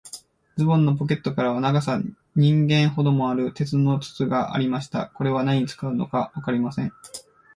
[0.57, 2.01] ズボンのポケットからは、長さ
[2.35, 5.05] 人間ほどもある、鉄の筒がありました。
[5.13, 6.91] これは何に使うのかわかりません。